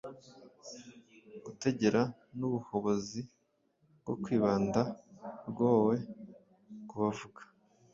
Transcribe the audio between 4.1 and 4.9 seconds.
kwibanda